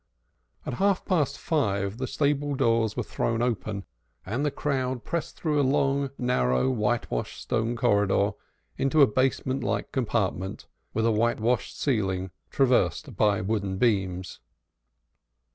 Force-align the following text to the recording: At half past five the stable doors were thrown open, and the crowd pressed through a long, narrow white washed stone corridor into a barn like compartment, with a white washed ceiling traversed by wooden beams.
At 0.65 0.73
half 0.81 1.05
past 1.05 1.37
five 1.37 1.99
the 1.99 2.07
stable 2.07 2.55
doors 2.55 2.97
were 2.97 3.03
thrown 3.03 3.43
open, 3.43 3.85
and 4.25 4.43
the 4.43 4.49
crowd 4.49 5.03
pressed 5.03 5.37
through 5.37 5.61
a 5.61 5.61
long, 5.61 6.09
narrow 6.17 6.71
white 6.71 7.11
washed 7.11 7.39
stone 7.39 7.75
corridor 7.75 8.31
into 8.79 9.03
a 9.03 9.05
barn 9.05 9.59
like 9.59 9.91
compartment, 9.91 10.65
with 10.95 11.05
a 11.05 11.11
white 11.11 11.39
washed 11.39 11.79
ceiling 11.79 12.31
traversed 12.49 13.15
by 13.15 13.41
wooden 13.41 13.77
beams. 13.77 14.39